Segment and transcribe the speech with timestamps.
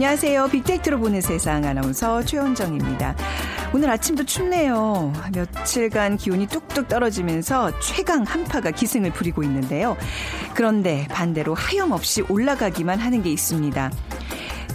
[0.00, 0.48] 안녕하세요.
[0.48, 3.14] 빅데이터로 보는 세상 아나운서 최원정입니다.
[3.74, 5.12] 오늘 아침도 춥네요.
[5.34, 9.98] 며칠간 기온이 뚝뚝 떨어지면서 최강 한파가 기승을 부리고 있는데요.
[10.54, 13.90] 그런데 반대로 하염없이 올라가기만 하는 게 있습니다.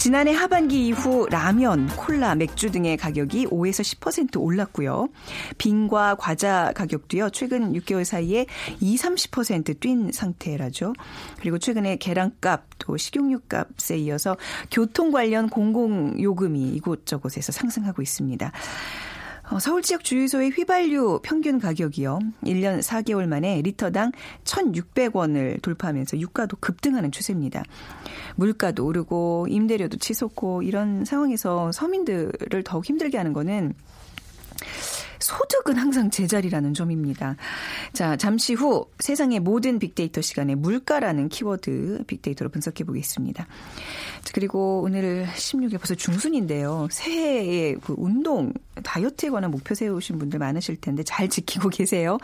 [0.05, 5.09] 지난해 하반기 이후 라면, 콜라, 맥주 등의 가격이 5에서 10% 올랐고요.
[5.57, 7.31] 빈과 과자 가격도요.
[7.31, 8.45] 최근 6개월 사이에
[8.81, 10.93] 2, 30%뛴 상태라죠.
[11.39, 14.37] 그리고 최근에 계란값, 또 식용유값에 이어서
[14.69, 18.51] 교통 관련 공공요금이 이곳저곳에서 상승하고 있습니다.
[19.51, 22.19] 어, 서울 지역 주유소의 휘발유 평균 가격이요.
[22.43, 24.11] 1년 4개월 만에 리터당
[24.43, 27.63] 1,600원을 돌파하면서 유가도 급등하는 추세입니다.
[28.37, 33.75] 물가도 오르고 임대료도 치솟고 이런 상황에서 서민들을 더욱 힘들게 하는 거는
[35.19, 37.35] 소득은 항상 제자리라는 점입니다.
[37.93, 43.47] 자, 잠시 후 세상의 모든 빅데이터 시간에 물가라는 키워드 빅데이터로 분석해 보겠습니다.
[44.33, 46.87] 그리고 오늘 16일 벌써 중순인데요.
[46.91, 48.53] 새해에 그 운동,
[48.83, 52.17] 다이어트에 관한 목표 세우신 분들 많으실 텐데 잘 지키고 계세요.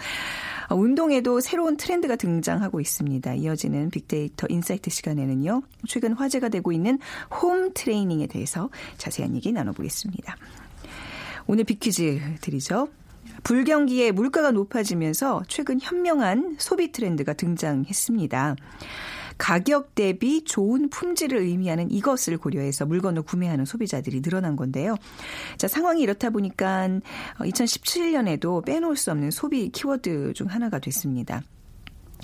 [0.70, 3.34] 운동에도 새로운 트렌드가 등장하고 있습니다.
[3.34, 5.64] 이어지는 빅데이터 insight 시간에는요.
[5.88, 7.00] 최근 화제가 되고 있는
[7.42, 10.36] 홈 트레이닝에 대해서 자세한 얘기 나눠보겠습니다.
[11.48, 12.90] 오늘 빅퀴즈 드리죠.
[13.44, 18.56] 불경기에 물가가 높아지면서 최근 현명한 소비 트렌드가 등장했습니다.
[19.38, 24.96] 가격 대비 좋은 품질을 의미하는 이것을 고려해서 물건을 구매하는 소비자들이 늘어난 건데요.
[25.58, 26.88] 자, 상황이 이렇다 보니까
[27.40, 31.42] 2017년에도 빼놓을 수 없는 소비 키워드 중 하나가 됐습니다.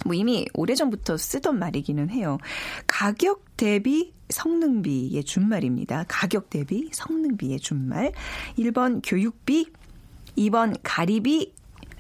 [0.06, 2.38] 뭐 이미 오래전부터 쓰던 말이기는 해요.
[2.86, 6.06] 가격 대비 성능비의 준말입니다.
[6.08, 8.12] 가격 대비 성능비의 준말.
[8.58, 9.72] 1번 교육비,
[10.38, 11.54] 2번 가리비,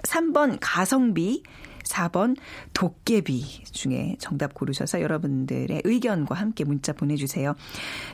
[0.04, 1.44] 3번 가성비,
[1.90, 2.36] 4번
[2.74, 7.56] 도깨비 중에 정답 고르셔서 여러분들의 의견과 함께 문자 보내주세요.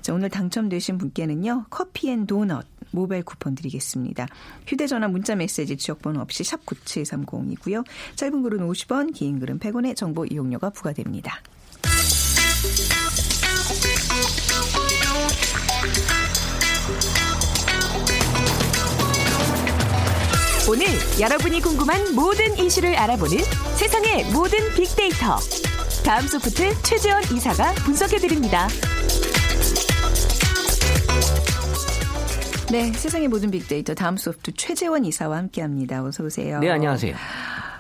[0.02, 4.28] 자, 오늘 당첨되신 분께는요, 커피앤도넛 모바일 쿠폰 드리겠습니다.
[4.68, 7.84] 휴대전화 문자 메시지 지역번호 없이 샵 9730이고요.
[8.16, 11.42] 짧은 글은 50원, 긴 글은 100원의 정보 이용료가 부과됩니다.
[20.70, 20.86] 오늘
[21.20, 23.38] 여러분이 궁금한 모든 이슈를 알아보는
[23.76, 25.38] 세상의 모든 빅데이터.
[26.06, 28.70] 다음 소프트 최재원 이사가 분석해드립니다.
[32.72, 36.02] 네, 세상의 모든 빅데이터 다음 소프트 최재원 이사와 함께합니다.
[36.02, 36.60] 어서 오세요.
[36.60, 37.14] 네, 안녕하세요.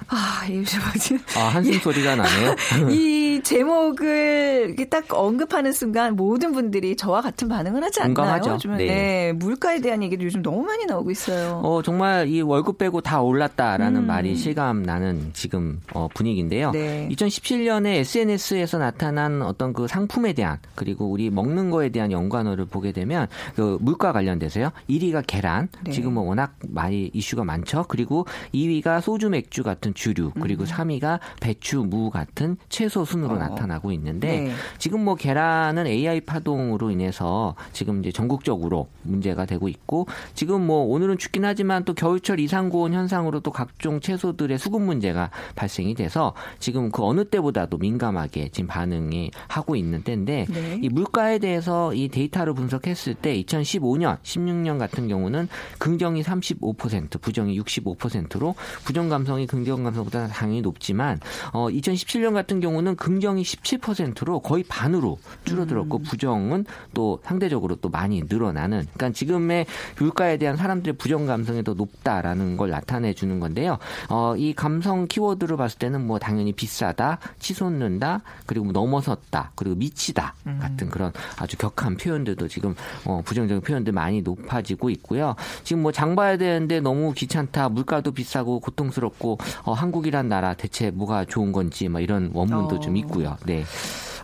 [0.09, 1.19] 아, 이 뭐지?
[1.37, 2.55] 아, 한숨 소리가 나네요.
[2.91, 3.22] 이
[3.53, 8.13] 제목을 딱 언급하는 순간 모든 분들이 저와 같은 반응을 하지 않나요?
[8.15, 8.51] 공감하죠.
[8.53, 8.87] 요즘은 네.
[8.87, 9.33] 네.
[9.33, 11.61] 물가에 대한 얘기도 요즘 너무 많이 나오고 있어요.
[11.63, 14.07] 어, 정말 이 월급 빼고 다 올랐다라는 음.
[14.07, 16.71] 말이 실감 나는 지금 어, 분위기인데요.
[16.71, 17.07] 네.
[17.11, 23.27] 2017년에 SNS에서 나타난 어떤 그 상품에 대한 그리고 우리 먹는 거에 대한 연관어를 보게 되면
[23.55, 24.71] 그 물가 관련돼서요.
[24.89, 25.69] 1위가 계란.
[25.83, 25.91] 네.
[25.91, 27.85] 지금 뭐 워낙 많이 이슈가 많죠.
[27.87, 30.31] 그리고 2위가 소주, 맥주 같은 주류.
[30.39, 30.67] 그리고 음.
[30.67, 33.42] 3위가 배추, 무 같은 채소 순으로 어.
[33.49, 34.51] 나타나고 있는데 네.
[34.77, 41.17] 지금 뭐 계란은 AI 파동으로 인해서 지금 이제 전국적으로 문제가 되고 있고 지금 뭐 오늘은
[41.17, 46.91] 춥긴 하지만 또 겨울철 이상 고온 현상으로 또 각종 채소들의 수급 문제가 발생이 돼서 지금
[46.91, 50.79] 그 어느 때보다도 민감하게 지금 반응이 하고 있는 때인데 네.
[50.81, 55.47] 이 물가에 대해서 이 데이터를 분석했을 때 2015년, 16년 같은 경우는
[55.79, 61.19] 긍정이 35%, 부정이 65%로 부정 감성이 긍정 감성보다 당연히 높지만
[61.51, 66.03] 어 2017년 같은 경우는 긍정 이 17%로 거의 반으로 줄어들었고 음.
[66.03, 69.65] 부정은 또 상대적으로 또 많이 늘어나는 그러니까 지금의
[69.97, 73.77] 물가에 대한 사람들의 부정 감성이 더 높다라는 걸 나타내 주는 건데요.
[74.09, 80.33] 어 이 감성 키워드를 봤을 때는 뭐 당연히 비싸다, 치솟는다, 그리고 뭐 넘어섰다, 그리고 미치다
[80.47, 80.59] 음.
[80.61, 82.75] 같은 그런 아주 격한 표현들도 지금
[83.05, 85.35] 어 부정적인 표현들 많이 높아지고 있고요.
[85.63, 91.25] 지금 뭐 장 봐야 되는데 너무 귀찮다, 물가도 비싸고 고통스럽고 어 한국이란 나라 대체 뭐가
[91.25, 92.79] 좋은 건지 막 이런 원문도 어.
[92.79, 93.37] 좀 있고 요.
[93.45, 93.65] 네.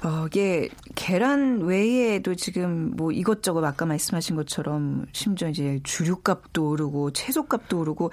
[0.04, 7.80] 어, 이게 계란 외에도 지금 뭐 이것저것 아까 말씀하신 것처럼 심지어 이제 주류값도 오르고 채소값도
[7.80, 8.12] 오르고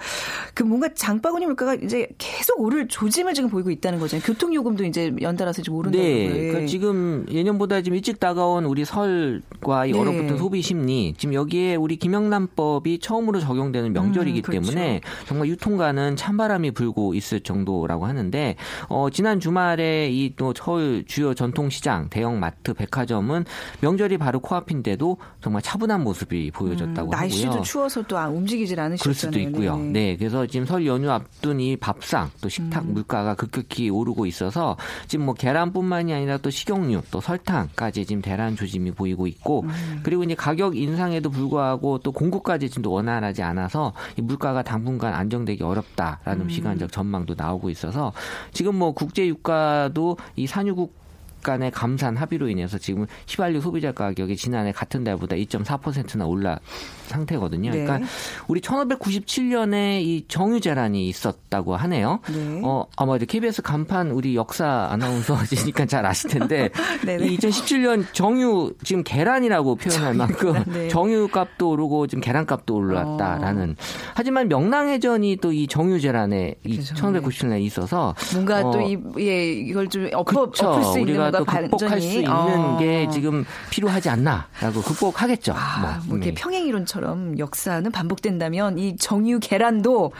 [0.53, 4.23] 그 뭔가 장바구니 물가가 이제 계속 오를 조짐을 지금 보이고 있다는 거잖아요.
[4.25, 6.03] 교통요금도 이제 연달아서 좀 오른다고.
[6.03, 6.27] 네.
[6.27, 6.47] 네.
[6.47, 9.99] 그러니까 지금 예년보다 지금 일찍 다가온 우리 설과 이 네.
[9.99, 14.71] 얼어붙은 소비 심리 지금 여기에 우리 김영란법이 처음으로 적용되는 명절이기 음, 그렇죠.
[14.71, 18.55] 때문에 정말 유통가는 찬바람이 불고 있을 정도라고 하는데
[18.87, 23.45] 어 지난 주말에 이 또 서울 주요 전통시 장, 대형 마트, 백화점은
[23.81, 27.63] 명절이 바로 코앞인데도 정말 차분한 모습이 보여졌다고 음, 날씨도 하고요.
[27.63, 29.01] 추워서 또 아, 움직이질 않으셨잖아요.
[29.01, 29.77] 그럴 수도 있고요.
[29.77, 29.91] 네.
[29.91, 30.17] 네.
[30.17, 32.93] 그래서 지금 설 연휴 앞둔 이 밥상 또 식탁 음.
[32.93, 34.77] 물가가 급격히 오르고 있어서
[35.07, 39.99] 지금 뭐 계란뿐만이 아니라 또 식용유 또 설탕까지 지금 대란 조짐이 보이고 있고 음.
[40.03, 45.63] 그리고 이제 가격 인상에도 불구하고 또 공급까지 지금 또 원활하지 않아서 이 물가가 당분간 안정되기
[45.63, 46.49] 어렵다라는 음.
[46.49, 48.13] 시간적 전망도 나오고 있어서
[48.51, 51.06] 지금 뭐 국제 유가도 이 산유국
[51.47, 56.59] 간의 감산 합의로 인해서 지금 휘발유 소비자 가격이 지난해 같은 달보다 2.4%나 올라
[57.07, 57.71] 상태거든요.
[57.71, 57.83] 네.
[57.83, 58.07] 그러니까
[58.47, 62.19] 우리 1597년에 이 정유 재란이 있었다고 하네요.
[62.29, 62.61] 네.
[62.63, 66.69] 어, 아마 이제 KBS 간판 우리 역사 아나운서시니까 잘 아실 텐데
[67.05, 67.25] 네네.
[67.27, 70.87] 이 2017년 정유 지금 계란이라고 표현할 만큼 네.
[70.89, 73.75] 정유 값도 오르고 지금 계란 값도 올랐다라는.
[74.13, 79.51] 하지만 명랑해전이 또 이 정유 재란에 이 그죠, 1597년에 있어서 뭔가 어, 또 이, 예,
[79.53, 80.67] 이걸 좀 엎어, 그쵸.
[80.67, 82.11] 엎을 수 있는 우리가 뭔가 또 극복할 반전이.
[82.11, 82.77] 수 있는 어.
[82.79, 85.53] 게 지금 필요하지 않나라고 극복하겠죠.
[85.55, 86.35] 아, 뭐 이렇게 네.
[86.41, 90.11] 평행 이론처럼 역사는 반복된다면 이 정유 계란도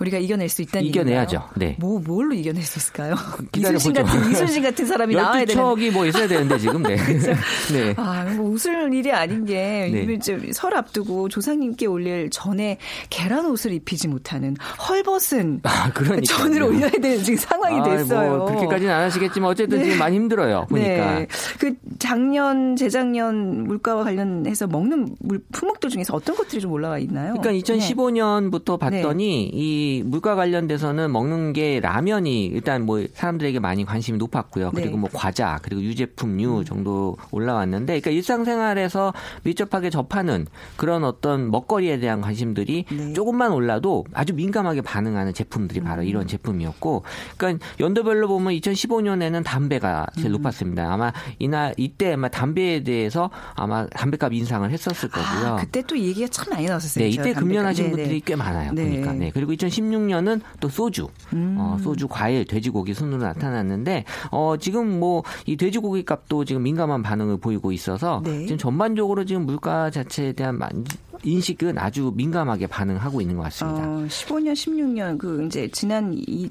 [0.00, 1.36] 우리가 이겨낼 수 있다는 이겨내야죠.
[1.36, 1.50] 얘기인가요?
[1.56, 1.76] 네.
[1.78, 3.14] 뭐 뭘로 이겨낼 수 있을까요?
[3.56, 5.54] 이순신 같은 이순신 같은 사람이 나와야 되는.
[5.54, 6.96] 척이 뭐 있어야 되는데 지금 네.
[7.72, 7.94] 네.
[7.96, 10.52] 아, 뭐 웃을 일이 아닌 게 네.
[10.52, 12.78] 설 앞두고 조상님께 올릴 전에
[13.10, 14.56] 계란 옷을 입히지 못하는
[14.88, 15.90] 헐벗은 아.
[16.26, 18.36] 전을 올려야 되는 지금 상황이 아이, 됐어요.
[18.38, 19.84] 뭐 그렇게까지는 안 하시겠지만 어쨌든 네.
[19.84, 20.55] 지금 많이 힘들어요.
[20.64, 21.18] 보니까.
[21.18, 21.26] 네.
[21.58, 27.34] 그 작년, 재작년 물가와 관련해서 먹는 물, 품목들 중에서 어떤 것들이 좀 올라와 있나요?
[27.34, 27.58] 그러니까 네.
[27.58, 34.70] 2015년부터 봤더니 이 물가 관련돼서는 먹는 게 라면이 일단 뭐 사람들에게 많이 관심이 높았고요.
[34.74, 34.82] 네.
[34.82, 39.12] 그리고 뭐 과자 그리고 유제품류 정도 올라왔는데 그러니까 일상생활에서
[39.42, 43.12] 밀접하게 접하는 그런 어떤 먹거리에 대한 관심들이 네.
[43.12, 46.06] 조금만 올라도 아주 민감하게 반응하는 제품들이 바로 음.
[46.06, 47.02] 이런 제품이었고
[47.36, 50.32] 그러니까 연도별로 보면 2015년에는 담배가 제일 음.
[50.32, 50.92] 높았 습니다.
[50.92, 55.54] 아마 이날 이때 아마 담배에 대해서 아마 담배값 인상을 했었을 거고요.
[55.54, 57.04] 아, 그때 또 얘기가 참 많이 나왔었어요.
[57.04, 57.32] 네, 이때.
[57.32, 58.20] 금연하신 네, 분들이 네.
[58.24, 58.72] 꽤 많아요.
[58.72, 58.84] 네.
[58.84, 59.12] 보니까.
[59.12, 59.30] 네.
[59.32, 61.56] 그리고 2016년은 또 소주, 음.
[61.58, 67.38] 어, 소주, 과일, 돼지고기 순으로 나타났는데, 어, 지금 뭐 이 돼지고기 값도 지금 민감한 반응을
[67.38, 68.42] 보이고 있어서 네.
[68.46, 70.84] 지금 전반적으로 지금 물가 자체에 대한 만-
[71.22, 73.80] 인식은 아주 민감하게 반응하고 있는 것 같습니다.
[73.88, 76.50] 어, 15년, 16년 그 이제 지난 이,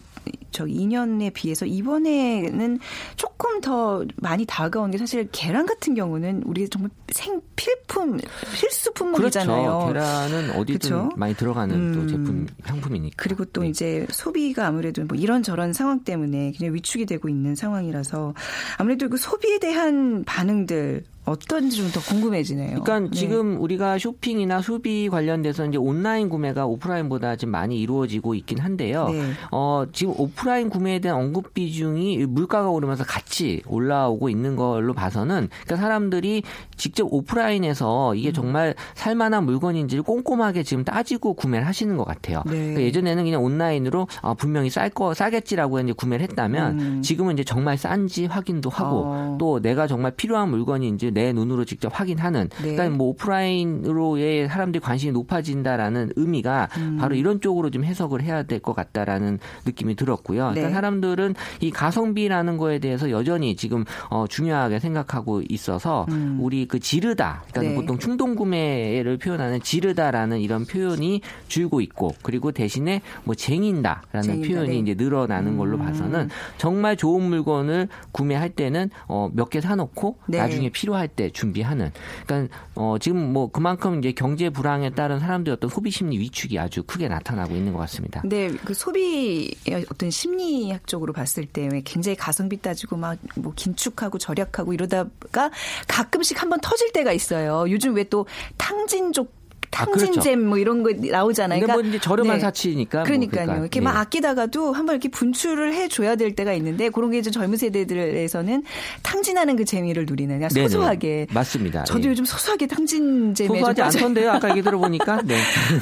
[0.51, 2.79] 저 2년에 비해서 이번에는
[3.15, 8.19] 조금 더 많이 다가온 게 사실 계란 같은 경우는 우리 정말 생 필품
[8.53, 9.87] 필수 품목이잖아요.
[9.87, 9.93] 그렇죠.
[9.93, 11.09] 계란은 어디든 그렇죠?
[11.15, 12.07] 많이 들어가는 또 음.
[12.07, 13.15] 제품 상품이니까.
[13.17, 13.69] 그리고 또 네.
[13.69, 18.33] 이제 소비가 아무래도 뭐 이런 저런 상황 때문에 굉장히 위축이 되고 있는 상황이라서
[18.77, 22.81] 아무래도 그 소비에 대한 반응들 어떤지 좀 더 궁금해지네요.
[22.81, 23.09] 그러니까 네.
[23.11, 29.07] 지금 우리가 쇼핑이나 소비 관련돼서 이제 온라인 구매가 오프라인보다 좀 많이 이루어지고 있긴 한데요.
[29.09, 29.31] 네.
[29.51, 35.77] 어, 지금 오프라인 구매에 대한 언급 비중이 물가가 오르면서 같이 올라오고 있는 걸로 봐서는 그러니까
[35.77, 36.43] 사람들이
[36.75, 38.17] 직접 오프라인에서 음.
[38.17, 42.43] 이게 정말 살만한 물건인지를 꼼꼼하게 지금 따지고 구매를 하시는 것 같아요.
[42.45, 42.51] 네.
[42.51, 47.01] 그러니까 예전에는 그냥 온라인으로 아, 분명히 쌀 거 싸겠지라고 이제 구매를 했다면 음.
[47.01, 49.37] 지금은 이제 정말 싼지 확인도 하고 어.
[49.39, 52.75] 또 내가 정말 필요한 물건인지 내 눈으로 직접 확인하는 네.
[52.75, 56.97] 그러니까 뭐 오프라인으로의 사람들이 관심이 높아진다라는 의미가 음.
[56.99, 60.39] 바로 이런 쪽으로 좀 해석을 해야 될 것 같다라는 느낌이 들었고요.
[60.51, 60.73] 그러니까 네.
[60.73, 66.37] 사람들은 이 가성비라는 거에 대해서 여전히 지금 어, 중요하게 생각하고 있어서 음.
[66.41, 67.75] 우리 그 지르다, 그러니까 네.
[67.79, 74.69] 보통 충동 구매를 표현하는 지르다라는 이런 표현이 줄고 있고 그리고 대신에 뭐 쟁인다라는 쟁인다, 표현이
[74.69, 74.77] 네.
[74.91, 75.85] 이제 늘어나는 걸로 음.
[75.85, 80.39] 봐서는 정말 좋은 물건을 구매할 때는 어, 몇 개 사놓고 네.
[80.39, 81.91] 나중에 필요할 때 준비하는.
[82.25, 86.83] 그러니까 어, 지금 뭐 그만큼 이제 경제 불황에 따른 사람들의 어떤 소비 심리 위축이 아주
[86.83, 88.21] 크게 나타나고 있는 것 같습니다.
[88.21, 95.51] 근데 그 소비의 어떤 심리학적으로 봤을 때왜 굉장히 가성비 따지고 막 뭐 긴축하고 절약하고 이러다가
[95.87, 97.65] 가끔씩 한번 터질 때가 있어요.
[97.69, 99.33] 요즘 왜 또 탕진 족
[99.75, 100.37] 탕진잼 그렇죠.
[100.37, 101.59] 뭐 이런 거 나오잖아요.
[101.59, 102.39] 뭐 그러니까 이제 저렴한 네.
[102.41, 102.99] 사치니까.
[102.99, 103.45] 뭐 그러니까요.
[103.45, 103.83] 그러니까, 이렇게 네.
[103.83, 108.63] 막 아끼다가도 한번 이렇게 분출을 해줘야 될 때가 있는데 그런 게 이제 젊은 세대들에서는
[109.03, 110.67] 탕진하는 그 재미를 누리는 그냥 네네.
[110.69, 111.27] 소소하게.
[111.33, 111.83] 맞습니다.
[111.83, 112.09] 저도 예.
[112.11, 114.31] 요즘 소소하게 탕진잼에 좀 소소하지 않던데요.
[114.31, 115.21] 아까 얘기 들어보니까.
[115.23, 115.35] 네.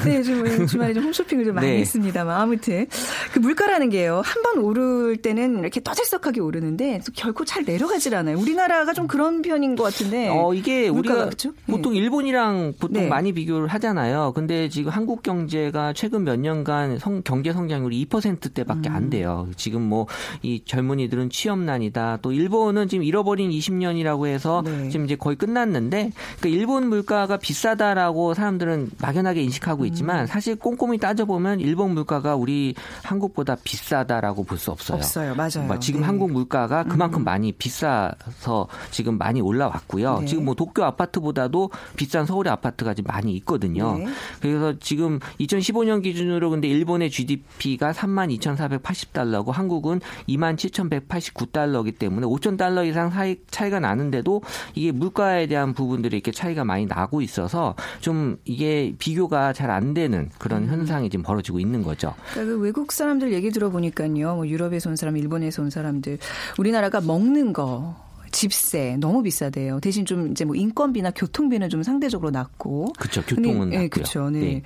[0.04, 1.78] 네, 좀 주말에 좀 홈쇼핑을 좀 많이 네.
[1.78, 2.86] 했습니다만 아무튼
[3.32, 4.22] 그 물가라는 게요.
[4.24, 8.36] 한 번 오를 때는 이렇게 떠들썩하게 오르는데 또 결코 잘 내려가질 않아요.
[8.38, 10.28] 우리나라가 좀 그런 편인 것 같은데.
[10.28, 11.52] 어, 이게 물가가 우리가 그렇죠?
[11.66, 13.08] 보통 일본이랑 보통 네.
[13.08, 14.32] 많이 비교를 하 잖아요.
[14.34, 18.94] 근데 지금 한국 경제가 최근 몇 년간 성- 경제 성장률이 2%대밖에 음.
[18.96, 19.46] 안 돼요.
[19.56, 20.06] 지금 뭐
[20.42, 22.18] 이 젊은이들은 취업난이다.
[22.22, 24.88] 또 일본은 지금 잃어버린 20년이라고 해서 네.
[24.88, 29.86] 지금 이제 거의 끝났는데 그러니까 일본 물가가 비싸다라고 사람들은 막연하게 인식하고 음.
[29.88, 34.96] 있지만 사실 꼼꼼히 따져보면 일본 물가가 우리 한국보다 비싸다라고 볼 수 없어요.
[34.98, 35.34] 없어요.
[35.34, 35.66] 맞아요.
[35.66, 36.06] 뭐 지금 네.
[36.06, 40.20] 한국 물가가 그만큼 많이 비싸서 지금 많이 올라왔고요.
[40.20, 40.26] 네.
[40.26, 43.73] 지금 뭐 도쿄 아파트보다도 비싼 서울의 아파트가 지금 많이 있거든요.
[43.82, 44.06] 네.
[44.40, 53.80] 그래서 지금 2015년 기준으로 근데 일본의 GDP가 32,480달러고 한국은 27,189달러이기 때문에 5,000달러 이상 사이, 차이가
[53.80, 54.42] 나는데도
[54.74, 60.30] 이게 물가에 대한 부분들이 이렇게 차이가 많이 나고 있어서 좀 이게 비교가 잘 안 되는
[60.38, 62.14] 그런 현상이 지금 벌어지고 있는 거죠.
[62.32, 64.36] 그러니까 그 외국 사람들 얘기 들어보니까요.
[64.36, 66.18] 뭐 유럽에서 온 사람, 일본에서 온 사람들
[66.58, 67.96] 우리나라가 먹는 거
[68.34, 69.80] 집세 너무 비싸대요.
[69.80, 72.92] 대신 좀 이제 뭐 인건비나 교통비는 좀 상대적으로 낮고.
[72.98, 73.88] 그쵸, 교통은 근데, 예, 낮고요.
[73.88, 74.30] 그렇죠.
[74.30, 74.40] 네.
[74.40, 74.62] 네.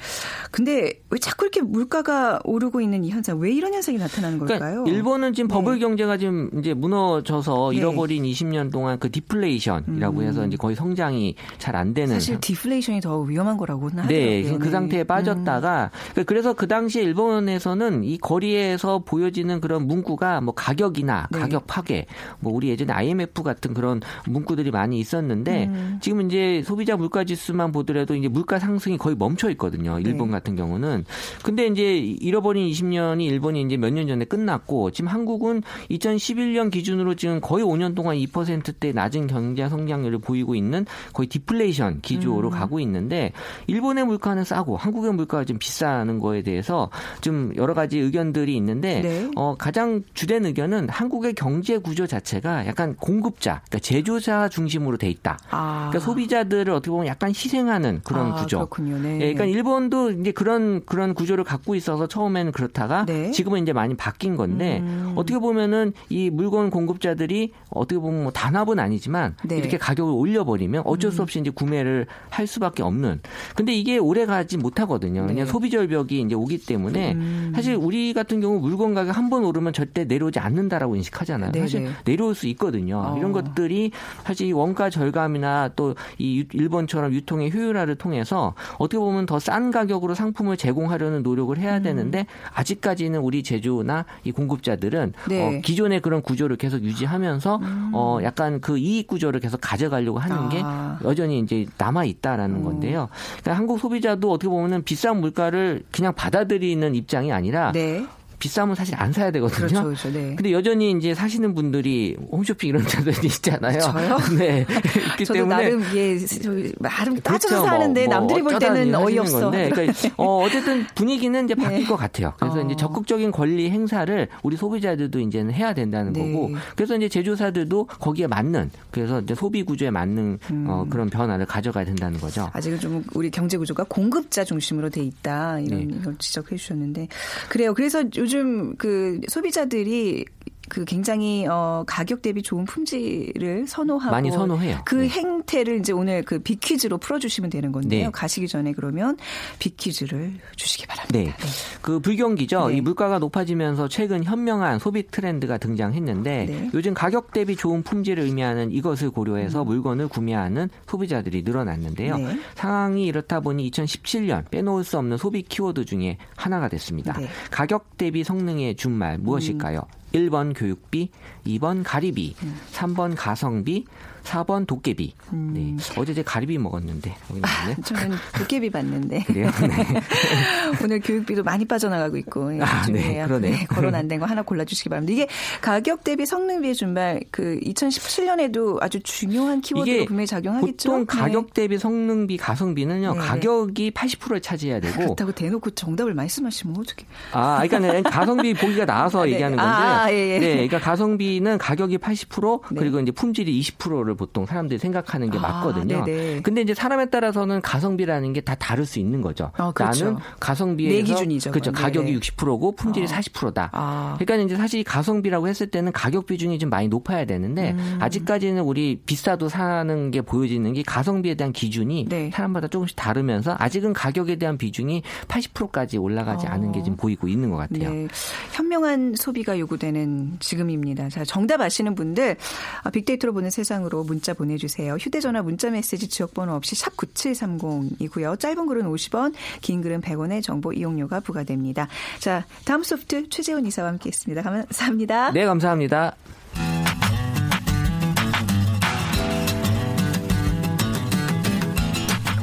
[0.50, 4.58] 근데 왜 자꾸 이렇게 물가가 오르고 있는 이 현상, 왜 이런 현상이 나타나는 걸까요?
[4.58, 5.54] 그러니까 일본은 지금 네.
[5.54, 7.76] 버블 경제가 지금 이제 무너져서 네.
[7.76, 12.14] 잃어버린 20년 동안 그 디플레이션이라고 해서 이제 거의 성장이 잘 안 되는 음.
[12.14, 14.28] 사실 디플레이션이 더 위험한 거라고는 하더라고요.
[14.28, 14.70] 네, 지금 그 네.
[14.70, 21.38] 상태에 빠졌다가 그러니까 그래서 그 당시에 일본에서는 이 거리에서 보여지는 그런 문구가 뭐 가격이나 네.
[21.38, 22.06] 가격 파괴,
[22.40, 25.98] 뭐 우리 예전에 IMF 같은 그런 문구들이 많이 있었는데 음.
[26.00, 29.98] 지금 이제 소비자 물가 지수만 보더라도 이제 물가 상승이 거의 멈춰 있거든요.
[29.98, 30.32] 일본 네.
[30.32, 31.04] 같은 경우는.
[31.42, 37.40] 근데 이제 잃어버린 20년이 일본이 이제 몇 년 전에 끝났고 지금 한국은 2011년 기준으로 지금
[37.40, 41.98] 거의 5년 동안 2%대 낮은 경제 성장률을 보이고 있는 거의 디플레이션 음.
[42.02, 43.32] 기조로 가고 있는데
[43.66, 49.30] 일본의 물가는 싸고 한국의 물가가 좀 비싸는 거에 대해서 좀 여러 가지 의견들이 있는데 네.
[49.36, 55.38] 어, 가장 주된 의견은 한국의 경제 구조 자체가 약간 공급자, 그러니까 제조사 중심으로 돼 있다.
[55.50, 55.88] 아.
[55.90, 58.58] 그러니까 소비자들을 어떻게 보면 약간 희생하는 그런 아, 구조.
[58.58, 58.98] 그렇군요.
[58.98, 59.14] 네.
[59.14, 63.30] 예, 그러니까 일본도 이제 그런 그런 구조를 갖고 있어서 처음에는 그렇다가 네.
[63.30, 65.12] 지금은 이제 많이 바뀐 건데 음.
[65.16, 69.54] 어떻게 보면은 이 물건 공급자들이 어떻게 보면 뭐 단합은 아니지만 네.
[69.56, 69.58] 음.
[69.60, 73.20] 이렇게 가격을 올려버리면 어쩔 수 없이 이제 구매를 할 수밖에 없는.
[73.54, 75.22] 근데 이게 오래 가지 못하거든요.
[75.22, 75.28] 네.
[75.34, 77.52] 그냥 소비 절벽이 이제 오기 때문에 음.
[77.54, 81.52] 사실 우리 같은 경우 물건 가격 한 번 오르면 절대 내려오지 않는다라고 인식하잖아요.
[81.52, 81.90] 네, 사실 네.
[82.04, 82.96] 내려올 수 있거든요.
[82.98, 83.14] 어.
[83.28, 83.90] 이런 것들이
[84.24, 90.14] 사실 이 원가 절감이나 또 이 일본처럼 유통의 효율화를 통해서 어떻게 보면 더 싼 가격으로
[90.14, 91.62] 상품을 제공하려는 노력을 음.
[91.62, 95.48] 해야 되는데 아직까지는 우리 제조나 이 공급자들은 네.
[95.48, 95.58] 음.
[95.58, 97.60] 어, 기존의 그런 구조를 계속 유지하면서
[97.92, 100.98] 어 약간 그 이익 구조를 계속 가져가려고 하는 게 아.
[101.04, 103.08] 여전히 이제 남아 있다라는 건데요.
[103.40, 108.04] 그러니까 한국 소비자도 어떻게 보면은 비싼 물가를 그냥 받아들이는 입장이 아니라 네.
[108.38, 109.66] 비싸면 사실 안 사야 되거든요.
[109.66, 110.12] 그렇죠, 그렇죠.
[110.12, 110.34] 네.
[110.36, 113.80] 근데 여전히 이제 사시는 분들이 홈쇼핑 이런 데들 있잖아요.
[113.80, 114.16] 저요?
[114.38, 114.66] 네.
[115.12, 117.66] 있기 저도 때문에 나름 예, 저 나름 따져서 그렇죠.
[117.66, 119.40] 사는데 뭐, 뭐 남들이 볼 때는 어이없어.
[119.40, 121.84] 건데, 그러니까 어, 어쨌든 분위기는 이제 바뀔 네.
[121.84, 122.32] 것 같아요.
[122.38, 122.62] 그래서 어.
[122.62, 126.32] 이제 적극적인 권리 행사를 우리 소비자들도 이제는 해야 된다는 네.
[126.32, 130.90] 거고, 그래서 이제 제조사들도 거기에 맞는 그래서 이제 소비 구조에 맞는 어, 음.
[130.90, 132.48] 그런 변화를 가져가야 된다는 거죠.
[132.52, 135.98] 아직은 좀 우리 경제 구조가 공급자 중심으로 돼 있다 이런 네.
[136.00, 137.08] 걸 지적해 주셨는데
[137.48, 137.74] 그래요.
[137.74, 140.24] 그래서 요즘 그 소비자들이
[140.68, 144.80] 그 굉장히 어 가격 대비 좋은 품질을 선호하고 많이 선호해요.
[144.84, 145.08] 그 네.
[145.08, 148.06] 행태를 이제 오늘 그 빅퀴즈로 풀어주시면 되는 건데요.
[148.06, 148.10] 네.
[148.10, 149.16] 가시기 전에 그러면
[149.58, 151.18] 빅퀴즈를 주시기 바랍니다.
[151.18, 151.34] 네.
[151.80, 152.68] 그 불경기죠.
[152.68, 152.76] 네.
[152.76, 156.70] 이 물가가 높아지면서 최근 현명한 소비 트렌드가 등장했는데 네.
[156.74, 159.66] 요즘 가격 대비 좋은 품질을 의미하는 이것을 고려해서 음.
[159.66, 162.16] 물건을 구매하는 소비자들이 늘어났는데요.
[162.16, 162.38] 네.
[162.54, 167.14] 상황이 이렇다 보니 2017년 빼놓을 수 없는 소비 키워드 중에 하나가 됐습니다.
[167.14, 167.24] 네.
[167.24, 167.28] 음.
[167.50, 169.82] 가격 대비 성능의 준말 무엇일까요?
[170.12, 171.10] 1번 교육비,
[171.46, 172.60] 2번 가리비, 음.
[172.72, 173.84] 3번 가성비,
[174.28, 175.14] 4번 도깨비.
[175.32, 175.76] 네.
[175.96, 177.76] 어제 제 가리비 먹었는데 나왔네.
[177.84, 179.50] 저는 도깨비 봤는데 그래요?
[179.62, 180.02] 네.
[180.84, 183.66] 오늘 교육비도 많이 빠져나가고 있고 예, 아, 네, 그러네.
[183.66, 185.12] 거론 안 된 거 하나 골라주시기 바랍니다.
[185.12, 185.28] 이게
[185.60, 190.90] 가격 대비 성능 비의 준발 그 2017년에도 아주 중요한 키워드로 분명히 작용하겠죠.
[190.90, 191.20] 보통 네.
[191.20, 193.14] 가격 대비 성능비, 가성비는요.
[193.14, 193.24] 네, 네.
[193.26, 197.06] 가격이 80%를 차지해야 되고 그렇다고 대놓고 정답을 말씀하시면 어떻게?
[197.32, 199.32] 아, 그러니까 가성비 보기가 나와서 네.
[199.32, 200.38] 얘기하는 아, 건데 아, 아, 예, 예.
[200.40, 202.80] 네, 그러니까 가성비는 가격이 80% 네.
[202.80, 206.04] 그리고 이제 품질이 20%를 보통 사람들이 생각하는 게 아, 맞거든요.
[206.04, 206.42] 네네.
[206.42, 209.50] 근데 이제 사람에 따라서는 가성비라는 게 다 다를 수 있는 거죠.
[209.58, 210.06] 어, 그렇죠.
[210.06, 211.70] 나는 가성비에서 내 기준이죠, 그렇죠.
[211.70, 211.84] 그건.
[211.84, 212.18] 가격이 네네.
[212.20, 213.20] 60%고 품질이 아.
[213.20, 213.68] 40%다.
[213.72, 214.16] 아.
[214.18, 217.98] 그러니까 이제 사실 이 가성비라고 했을 때는 가격 비중이 좀 많이 높아야 되는데 음.
[218.00, 222.30] 아직까지는 우리 비싸도 사는 게 보여지는 게 가성비에 대한 기준이 네.
[222.32, 226.50] 사람마다 조금씩 다르면서 아직은 가격에 대한 비중이 80%까지 올라가지 어.
[226.50, 227.90] 않은 게 지금 보이고 있는 것 같아요.
[227.90, 228.08] 네.
[228.52, 231.10] 현명한 소비가 요구되는 지금입니다.
[231.10, 232.36] 자, 정답 아시는 분들
[232.82, 234.94] 아, 빅데이터로 보는 세상으로 문자 보내주세요.
[234.94, 238.40] 휴대전화 문자 메시지 지역번호 없이 샵 9730이고요.
[238.40, 241.88] 짧은 글은 50원, 긴 글은 100원의 정보 이용료가 부과됩니다.
[242.18, 244.42] 자, 다음 소프트 최재훈 이사와 함께했습니다.
[244.42, 245.32] 감사합니다.
[245.32, 246.16] 네, 감사합니다.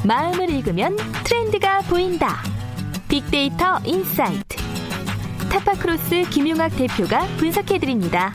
[0.06, 2.38] 마음을 읽으면 트렌드가 보인다.
[3.08, 4.58] 빅데이터 insight.
[5.50, 8.32] 타파크로스 김용학 대표가 분석해드립니다.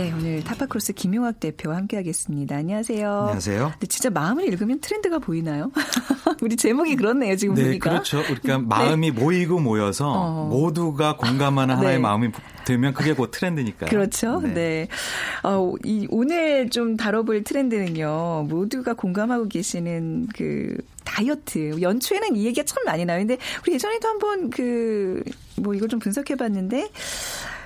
[0.00, 2.56] 네, 오늘 타파크로스 김용학 대표와 함께하겠습니다.
[2.56, 3.06] 안녕하세요.
[3.06, 3.70] 안녕하세요.
[3.72, 5.70] 근데 진짜 마음을 읽으면 트렌드가 보이나요?
[6.40, 7.90] 우리 제목이 그렇네요, 지금 네, 보니까.
[7.90, 8.22] 그렇죠.
[8.22, 10.46] 그러니까 마음이 모이고 모여서 어.
[10.46, 11.98] 모두가 공감하는 하나의 네.
[12.00, 12.30] 마음이
[12.64, 13.90] 되면 그게 곧 트렌드니까요.
[13.90, 14.40] 그렇죠.
[14.40, 14.88] 네.
[15.42, 18.46] 어, 이, 오늘 좀 다뤄볼 트렌드는요.
[18.48, 21.78] 모두가 공감하고 계시는 그 다이어트.
[21.82, 23.18] 연초에는 이 얘기가 참 많이 나요.
[23.18, 25.22] 근데 우리 예전에도 한번 그,
[25.56, 26.88] 뭐 이걸 좀 분석해 봤는데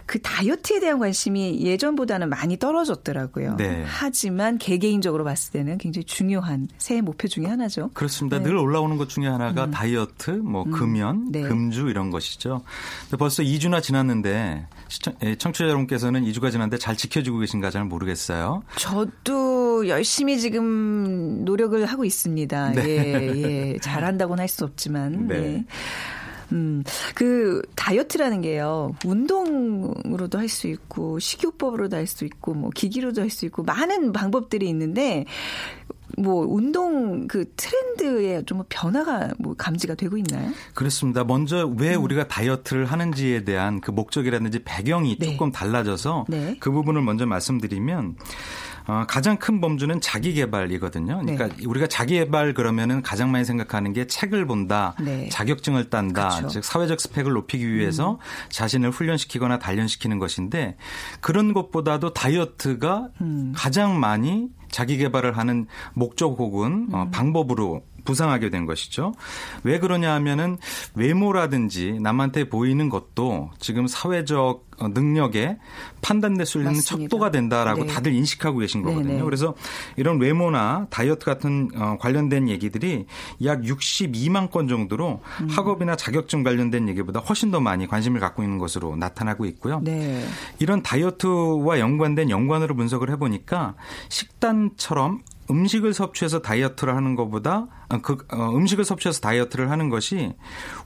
[0.07, 3.57] 그 다이어트에 대한 관심이 예전보다는 많이 떨어졌더라고요.
[3.57, 3.83] 네.
[3.87, 7.91] 하지만 개개인적으로 봤을 때는 굉장히 중요한 새해 목표 중에 하나죠.
[7.95, 8.39] 그렇습니다.
[8.39, 8.45] 네.
[8.45, 11.43] 늘 올라오는 것 중에 하나가 다이어트, 뭐 금연, 네.
[11.43, 12.63] 금주 이런 것이죠.
[13.05, 18.63] 근데 벌써 2주나 지났는데 시청, 예, 청취자 여러분께서는 2주가 지났는데 잘 지켜주고 계신가 잘 모르겠어요.
[18.77, 22.73] 저도 열심히 지금 노력을 하고 있습니다.
[22.73, 22.85] 네.
[22.87, 23.79] 예, 예.
[23.79, 25.27] 잘한다고는 할 수 없지만.
[25.27, 25.35] 네.
[25.35, 25.65] 예.
[26.55, 26.85] 음,
[27.15, 28.95] 그 다이어트라는 게요.
[29.05, 34.69] 운동으로도 할 수 있고 식이요법으로도 할 수 있고 뭐 기기로도 할 수 있고 많은 방법들이
[34.69, 35.25] 있는데
[36.17, 40.53] 뭐 운동 그 트렌드에 좀 변화가 뭐 감지가 되고 있나요?
[40.75, 41.25] 그렇습니다.
[41.25, 45.33] 먼저 왜 우리가 다이어트를 하는지에 대한 그 목적이라든지 배경이 네.
[45.33, 46.57] 조금 달라져서 네.
[46.61, 48.17] 그 부분을 먼저 말씀드리면
[48.87, 51.21] 어, 가장 큰 범주는 자기 개발이거든요.
[51.21, 51.65] 그러니까 네.
[51.67, 55.29] 우리가 자기 개발 그러면은 가장 많이 생각하는 게 책을 본다, 네.
[55.31, 56.49] 자격증을 딴다, 그렇죠.
[56.49, 58.19] 즉 사회적 스펙을 높이기 위해서
[58.51, 60.77] 자신을 훈련시키거나 단련시키는 것인데
[61.21, 63.53] 그런 것보다도 다이어트가 음.
[63.57, 66.95] 가장 많이 자기 개발을 하는 목적 혹은 음.
[66.95, 69.15] 어, 방법으로 부상하게 된 것이죠.
[69.63, 70.59] 왜 그러냐 하면은
[70.95, 75.57] 외모라든지 남한테 보이는 것도 지금 사회적 어, 능력에
[76.03, 77.05] 판단될 수 있는 맞습니다.
[77.05, 77.93] 척도가 된다라고 네.
[77.93, 79.13] 다들 인식하고 계신 거거든요.
[79.13, 79.23] 네네.
[79.23, 79.55] 그래서
[79.97, 83.07] 이런 외모나 다이어트 같은 어, 관련된 얘기들이
[83.45, 85.49] 약 62만 건 정도로 음.
[85.49, 89.81] 학업이나 자격증 관련된 얘기보다 훨씬 더 많이 관심을 갖고 있는 것으로 나타나고 있고요.
[89.83, 90.25] 네.
[90.59, 93.75] 이런 다이어트와 연관된 연관으로 분석을 해보니까
[94.09, 100.33] 식단처럼 음식을 섭취해서 다이어트를 하는 것보다 아, 그 어, 음식을 섭취해서 다이어트를 하는 것이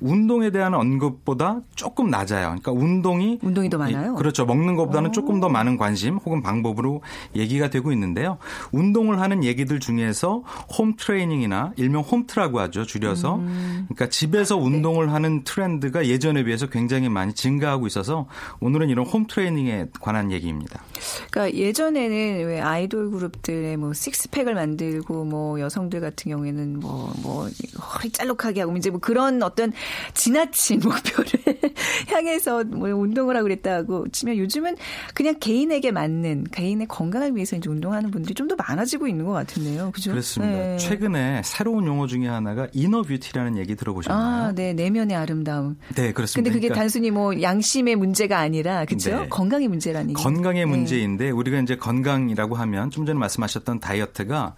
[0.01, 2.49] 운동에 대한 언급보다 조금 낮아요.
[2.61, 4.13] 그러니까 운동이 운동이 더 많아요?
[4.15, 4.45] 이- 그렇죠.
[4.47, 7.03] 먹는 것보다는 조금 더 많은 관심 혹은 방법으로
[7.37, 8.39] 얘기가 되고 있는데요.
[8.73, 10.43] 운동을 하는 얘기들 중에서
[10.79, 12.85] 홈 트레이닝이나 일명 홈트라고 하죠.
[12.85, 13.87] 줄여서 음.
[13.89, 14.63] 그러니까 집에서 네.
[14.63, 18.27] 운동을 하는 트렌드가 예전에 비해서 굉장히 많이 증가하고 있어서
[18.61, 20.83] 오늘은 이런 홈 트레이닝에 관한 얘기입니다.
[21.31, 26.88] 그러니까 예전에는 왜 아이돌 그룹들의 뭐 식스팩을 만들고 뭐 여성들 같은 경우에는 뭐
[27.23, 27.49] 뭐
[27.81, 29.73] 허리 짤록하게 하고 이제 뭐 그런 어떤
[30.15, 31.61] 지나친 목표를
[32.09, 34.77] 향해서 뭐 운동을 하고 그랬다고 치면 요즘은
[35.15, 39.91] 그냥 개인에게 맞는 개인의 건강을 위해서 이제 운동하는 분들이 좀 더 많아지고 있는 것 같은데요.
[39.93, 40.11] 그죠?
[40.13, 40.57] 그렇습니다.
[40.57, 40.77] 네.
[40.79, 44.47] 최근에 새로운 용어 중에 하나가 inner beauty라는 얘기 들어보셨나요?
[44.47, 44.73] 아, 네.
[44.73, 45.77] 내면의 아름다움.
[45.95, 46.37] 네, 그렇습니다.
[46.39, 49.11] 근데 그게 그러니까 단순히 뭐 양심의 문제가 아니라 그렇죠?
[49.21, 49.29] 네.
[49.29, 50.23] 건강의 문제라는 얘기.
[50.23, 50.71] 건강의 네.
[50.71, 54.55] 문제인데 우리가 이제 건강이라고 하면 좀 전에 말씀하셨던 다이어트가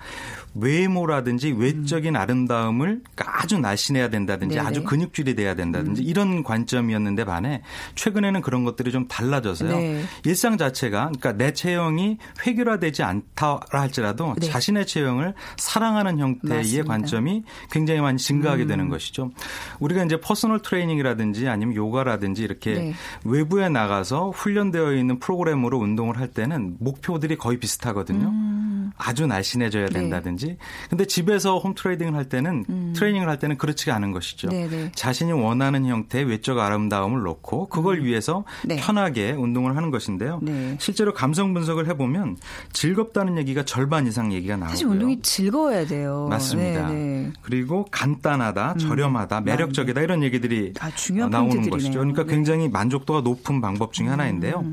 [0.55, 4.67] 외모라든지 외적인 아름다움을 아주 날씬해야 된다든지 네네.
[4.69, 7.63] 아주 근육질이 돼야 된다든지 이런 관점이었는데 반해
[7.95, 9.77] 최근에는 그런 것들이 좀 달라져서요.
[9.77, 10.03] 네.
[10.25, 14.47] 일상 자체가 그러니까 내 체형이 획일화되지 않다 할지라도 네.
[14.47, 16.83] 자신의 체형을 사랑하는 형태의 맞습니다.
[16.83, 16.87] 음.
[16.87, 19.31] 관점이 굉장히 많이 증가하게 되는 것이죠.
[19.79, 22.95] 우리가 이제 personal training이라든지 아니면 요가라든지 이렇게 네.
[23.25, 28.29] 외부에 나가서 훈련되어 있는 프로그램으로 운동을 할 때는 목표들이 거의 비슷하거든요.
[28.29, 28.70] 음.
[29.01, 29.93] 아주 날씬해져야 네.
[29.93, 30.57] 된다든지.
[30.89, 34.49] 근데 집에서 홈 트레이딩을 할 때는 트레이닝을 할 때는 그렇지가 않은 것이죠.
[34.49, 34.51] 음.
[34.51, 34.93] 네, 네.
[34.95, 38.77] 자신이 원하는 형태의 외적 아름다움을 놓고 그걸 위해서 네.
[38.77, 40.41] 편하게 운동을 하는 것인데요.
[40.43, 40.77] 네.
[40.79, 42.37] 실제로 감성 분석을 해보면
[42.73, 44.71] 즐겁다는 얘기가 절반 이상 얘기가 나오고요.
[44.71, 46.27] 사실 운동이 즐거워야 돼요.
[46.29, 46.89] 맞습니다.
[46.89, 47.33] 네, 네.
[47.43, 51.71] 그리고 간단하다, 저렴하다, 매력적이다 이런 얘기들이 아, 중요한 어, 나오는.
[51.71, 51.99] 것이죠.
[52.01, 52.31] 그러니까 네.
[52.35, 54.65] 굉장히 만족도가 높은 방법 중에 하나인데요.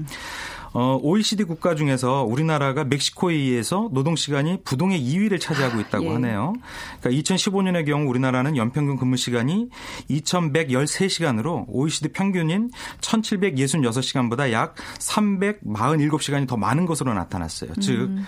[0.77, 0.79] 음.
[0.79, 6.09] 어, OECD 국가 중에서 우리나라가 멕시코에 의해서 노동 시간이 부동의 2위를 차지하고 있다고 예.
[6.09, 6.53] 하네요.
[7.01, 9.69] 그러니까 2015년의 경우 우리나라는 연평균 근무 시간이
[10.09, 12.69] 2,113시간으로 OECD 평균인
[13.01, 17.73] 1,766시간보다 약 347시간이 더 많은 것으로 나타났어요.
[17.81, 18.25] 즉 음.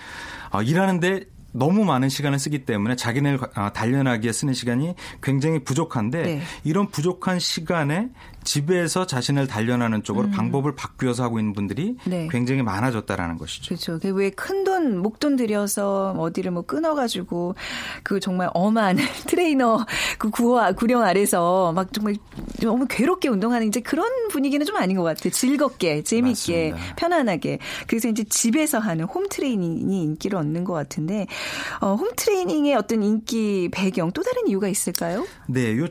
[0.50, 6.42] 어, 일하는데 너무 많은 시간을 쓰기 때문에 자기네를 어, 단련하기에 쓰는 시간이 굉장히 부족한데 네.
[6.64, 8.08] 이런 부족한 시간에
[8.42, 12.10] 집에서 자신을 단련하는 쪽으로 방법을 바뀌어서 하고 있는 분들이 음.
[12.10, 12.28] 네.
[12.30, 13.74] 굉장히 많아졌다라는 것이죠.
[13.74, 14.00] 그렇죠.
[14.14, 17.54] 왜 큰 돈, 목돈 들여서 어디를 뭐 끊어가지고
[18.02, 19.84] 그 정말 엄한 트레이너
[20.18, 22.16] 그 구호, 구령 아래서 막 정말
[22.62, 25.30] 너무 괴롭게 운동하는 이제 그런 분위기는 좀 아닌 것 같아요.
[25.30, 26.94] 즐겁게, 재밌게, 맞습니다.
[26.96, 27.58] 편안하게.
[27.86, 31.26] 그래서 이제 집에서 하는 홈 트레이닝이 인기를 얻는 것 같은데,
[31.80, 35.26] 어, 홈 트레이닝의 어떤 인기 배경 또 다른 이유가 있을까요?
[35.46, 35.88] 네, 요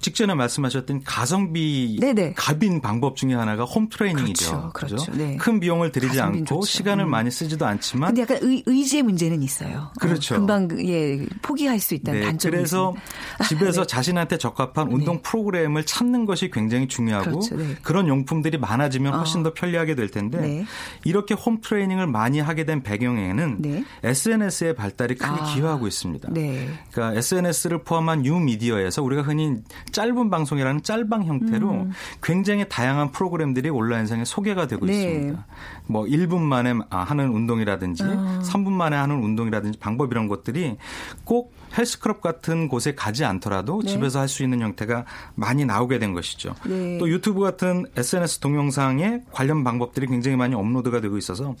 [0.00, 2.00] 직전에 말씀하셨던 가성비 음.
[2.00, 2.34] 네네.
[2.36, 4.70] 갑인 방법 중에 하나가 홈 트레이닝이죠.
[4.72, 5.12] 그렇죠, 그렇죠.
[5.12, 5.36] 네.
[5.36, 6.66] 큰 비용을 들이지 않고 좋죠.
[6.66, 7.10] 시간을 음.
[7.10, 9.90] 많이 쓰지도 않지만 근데 약간 의, 의지의 문제는 있어요.
[9.90, 10.36] 어, 그렇죠.
[10.36, 13.44] 금방 예 포기할 수 있다는 네, 단점이 그래서 있습니다.
[13.48, 13.86] 집에서 네.
[13.86, 17.76] 자신한테 적합한 운동 프로그램을 찾는 것이 굉장히 중요하고 그렇죠, 네.
[17.84, 19.44] 런 용품들이 많아지면 훨씬 어.
[19.44, 20.66] 더 편리하게 될 텐데 네.
[21.04, 23.84] 이렇게 홈 트레이닝을 많이 하게 된 배경에는 네.
[24.04, 25.44] SNS의 발달이 크게 아.
[25.44, 26.28] 기여하고 있습니다.
[26.32, 26.68] 네.
[26.92, 29.56] 그러니까 SNS를 포함한 뉴 미디어에서 우리가 흔히
[29.92, 31.92] 짧은 방송이라는 짤방 형태로 음.
[32.22, 34.92] 굉장히 다양한 프로그램들이 온라인상에 소개가 되고 네.
[34.92, 35.46] 있습니다.
[35.86, 38.42] 뭐 1분 만에 아, 하는 운동이라든지 아.
[38.44, 40.76] 3분 만에 하는 운동이라든지 방법 이런 것들이
[41.24, 43.90] 꼭 헬스클럽 같은 곳에 가지 않더라도 네.
[43.90, 46.54] 집에서 할 수 있는 형태가 많이 나오게 된 것이죠.
[46.66, 46.98] 네.
[46.98, 51.54] 또 유튜브 같은 SNS 동영상에 관련 방법들이 굉장히 많이 업로드가 되고 있어서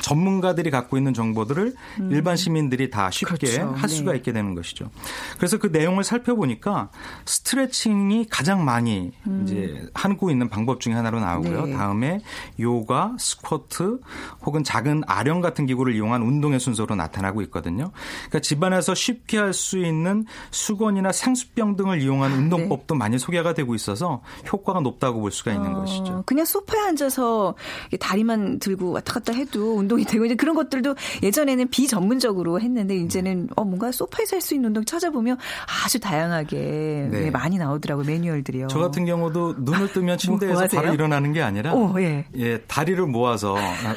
[0.00, 1.74] 전문가들이 갖고 있는 정보들을
[2.10, 3.36] 일반 시민들이 다 쉽게 음.
[3.36, 3.74] 그렇죠.
[3.76, 4.18] 할 수가 네.
[4.18, 4.88] 있게 되는 것이죠.
[5.36, 6.90] 그래서 그 내용을 살펴보니까
[7.24, 11.64] 스트레칭이 가장 많이 이제 하고 있는 방법 중에 하나로 나오고요.
[11.64, 11.70] 음.
[11.70, 11.76] 네.
[11.76, 12.20] 다음에
[12.60, 14.00] 요가, 스쿼트
[14.42, 17.90] 혹은 작은 아령 같은 기구를 이용한 운동의 순서로 나타나고 있거든요.
[18.28, 24.80] 그러니까 집안에서 쉽게 할수 있는 수건이나 생수병 등을 이용한 운동법도 많이 소개가 되고 있어서 효과가
[24.80, 25.76] 높다고 볼 수가 있는 네.
[25.76, 26.22] 어, 것이죠.
[26.26, 27.54] 그냥 소파에 앉아서
[28.00, 33.64] 다리만 들고 왔다 갔다 해도 운동이 되고 이제 그런 것들도 예전에는 비전문적으로 했는데 이제는 어
[33.64, 35.36] 뭔가 소파에서 할 수 있는 운동 찾아보면
[35.84, 37.26] 아주 다양하게 네.
[37.26, 38.66] 예, 많이 나오더라고요 매뉴얼들이요.
[38.66, 40.82] 저 같은 경우도 눈을 뜨면 침대에서 뭐?
[40.82, 42.24] 바로 일어나는 게 아니라 오, 예.
[42.66, 43.54] 다리를 모아서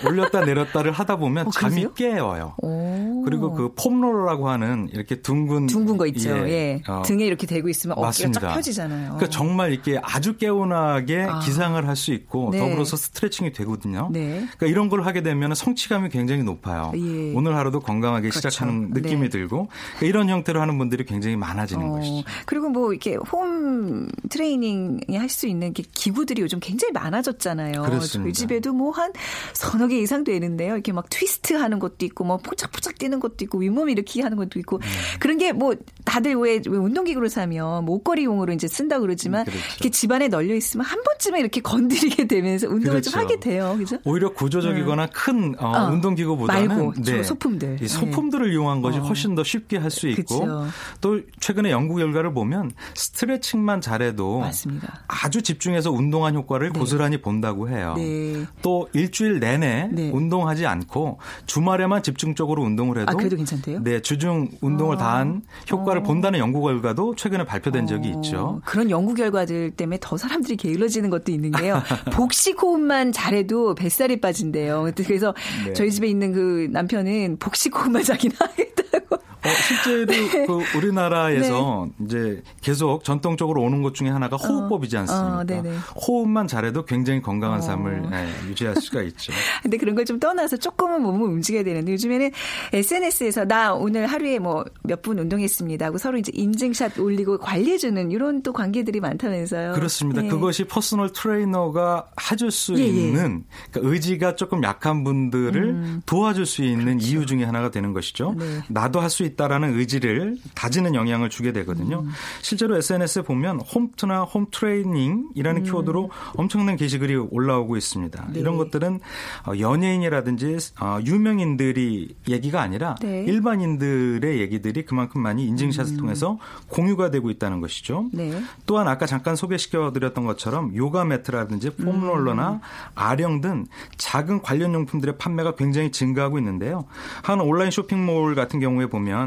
[0.08, 1.88] 올렸다 내렸다를 하다 보면 어, 잠이?
[1.96, 2.54] 깨어요.
[2.62, 3.24] 오.
[3.26, 6.30] 그리고 그 폼롤러라고 하는 이렇게 둥근 둥근 거 있죠.
[6.48, 6.52] 예.
[6.52, 6.82] 예.
[6.88, 8.32] 어, 등에 이렇게 대고 있으면 어깨가.
[8.32, 9.16] 쫙 펴지잖아요.
[9.16, 11.40] 그러니까 정말 이렇게 아주 개운하게 아.
[11.40, 12.60] 기상을 할 수 있고 네.
[12.60, 14.10] 더불어서 스트레칭이 되거든요.
[14.12, 14.40] 네.
[14.58, 16.92] 그러니까 이런 걸 하게 되면 성취감이 굉장히 높아요.
[16.96, 17.34] 예.
[17.34, 18.50] 오늘 하루도 건강하게 그렇죠.
[18.50, 19.30] 시작하는 느낌이 네.
[19.30, 22.24] 들고 그러니까 이런 형태로 하는 분들이 굉장히 많아지는 어, 것이죠.
[22.46, 27.82] 그리고 뭐 이렇게 홈 트레이닝이 할 수 있는 게 기구들이 요즘 굉장히 많아졌잖아요.
[27.82, 28.24] 그렇습니다.
[28.24, 29.12] 저희 집에도 뭐 한
[29.54, 30.74] 서너 개 이상 되는데요.
[30.76, 34.60] 이렇게 막 트위스트 하는 것도 있고 뭐 포착포착 뛰는 것도 있고 윗몸 일으키기 하는 것도
[34.60, 34.86] 있고 네.
[35.20, 35.74] 그런 게 뭐
[36.06, 39.62] 다들 왜, 왜 운동기구를 사면 뭐 옷걸이용으로 이제 쓴다 그러지만 그렇죠.
[39.78, 43.20] 이렇게 집안에 널려 있으면 한 번쯤에 이렇게 건드리게 되면서 운동을 좀 그렇죠.
[43.20, 43.76] 하게 돼요.
[43.78, 43.98] 그죠?
[44.06, 47.80] 오히려 구조적이거나 큰 어, 어, 운동기구보다는 말고 주로 소품들.
[47.82, 49.02] 이 소품들을 이용한 것이 어.
[49.04, 50.68] 훨씬 더 쉽게 할 수 있고 그쵸.
[51.00, 55.04] 또 최근에 연구 결과를 보면 스트레칭만 잘해도 맞습니다.
[55.08, 57.94] 아주 집중해서 운동한 효과를 고스란히 본다고 해요.
[57.98, 58.46] 네.
[58.62, 60.10] 또 일주일 내내 네.
[60.12, 63.84] 운동하지 않고 주말에만 집중적으로 운동을 해도 아, 그래도 괜찮대요?
[63.84, 64.98] 네, 주중 운동을 어.
[64.98, 68.62] 다한 효과를 본다는 연구 결과도 최근에 발표된 적이 어, 있죠.
[68.66, 71.82] 그런 연구 결과들 때문에 더 사람들이 게을러지는 것도 있는 게요.
[72.14, 74.92] 복식 호흡만 잘해도 뱃살이 빠진대요.
[74.96, 75.34] 그래서
[75.66, 75.74] 네.
[75.74, 79.18] 저희 집에 있는 그 남편은 복식 호흡만 자기는 하겠다고.
[79.46, 85.38] 어, 실제로 그 우리나라에서 이제 계속 전통적으로 오는 것 중에 하나가 호흡법이지 않습니까?
[85.40, 85.72] 어, 네네.
[86.08, 87.62] 호흡만 잘해도 굉장히 건강한 어.
[87.62, 89.34] 삶을 예, 유지할 수가 있죠.
[89.64, 92.30] 근데 그런 걸 좀 떠나서 조금은 몸을 움직여야 되는데 요즘에는
[92.74, 98.42] SNS에서 나 오늘 하루에 뭐 몇 분 운동했습니다 하고 서로 이제 인증샷 올리고 관리해주는 이런
[98.44, 99.74] 또 관계들이 많다면서요.
[99.74, 100.22] 그렇습니다.
[100.22, 100.28] 네.
[100.30, 102.86] 그것이 personal trainer가 해줄 수 예, 예.
[102.88, 108.30] 있는 그러니까 의지가 조금 약한 분들을 도와줄 수 있는 이유 중에 하나가 되는 것이죠.
[108.32, 108.36] 음.
[108.38, 108.54] 그렇죠.
[108.54, 108.62] 네.
[108.70, 112.02] 나도 할 수 있다 라는 의지를 다지는 영향을 주게 되거든요.
[112.02, 112.12] 음.
[112.42, 115.64] 실제로 SNS에 보면 홈트나 홈 트레이닝이라는 음.
[115.64, 118.28] 키워드로 엄청난 게시글이 올라오고 있습니다.
[118.34, 118.40] 네.
[118.40, 119.00] 이런 것들은
[119.48, 123.24] 어, 연예인이라든지 어, 유명인들이 얘기가 아니라 네.
[123.24, 128.02] 일반인들의 얘기들이 그만큼 많이 인증샷을 통해서 공유가 되고 있다는 것이죠.
[128.02, 128.10] 음.
[128.14, 128.42] 네.
[128.66, 132.60] 또한 아까 잠깐 소개시켜드렸던 것처럼 요가 매트라든지 폼롤러나 음.
[132.96, 133.66] 아령 등
[133.98, 136.86] 작은 관련 용품들의 판매가 굉장히 증가하고 있는데요.
[137.24, 139.25] 한 온라인 쇼핑몰 같은 경우에 보면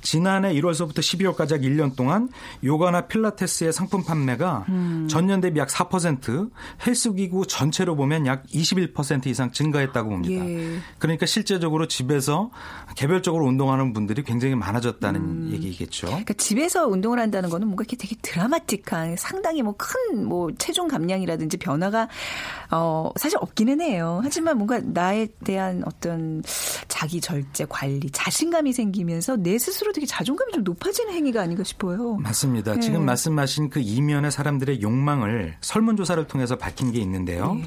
[0.00, 2.28] 지난해 1월서부터 12월까지 약 1년 동안
[2.64, 5.06] 요가나 필라테스의 상품 판매가 음.
[5.08, 6.50] 전년 대비 약 4%,
[6.86, 10.44] 헬스기구 전체로 보면 약 21% 이상 증가했다고 봅니다.
[10.44, 10.78] 예.
[10.98, 12.50] 그러니까 실제적으로 집에서
[12.96, 15.50] 개별적으로 운동하는 분들이 굉장히 많아졌다는 음.
[15.52, 16.06] 얘기겠죠.
[16.06, 22.08] 그러니까 집에서 운동을 한다는 거는 뭔가 이렇게 되게 드라마틱한 상당히 뭐 큰뭐 체중 감량이라든지 변화가
[22.70, 24.20] 어 사실 없기는 해요.
[24.22, 26.42] 하지만 뭔가 나에 대한 어떤
[26.88, 32.16] 자기 절제 관리, 자신감이 생기면서 내 스스로 되게 자존감이 좀 높아지는 행위가 아닌가 싶어요.
[32.16, 32.74] 맞습니다.
[32.74, 32.80] 네.
[32.80, 37.54] 지금 말씀하신 그 이면의 사람들의 욕망을 설문조사를 통해서 밝힌 게 있는데요.
[37.54, 37.64] 네.